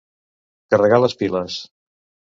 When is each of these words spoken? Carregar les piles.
Carregar 0.75 1.01
les 1.03 1.17
piles. 1.21 1.61